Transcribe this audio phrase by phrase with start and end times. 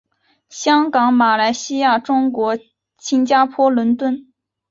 [0.49, 2.57] 香港马来西亚中国
[2.97, 4.33] 新加坡伦敦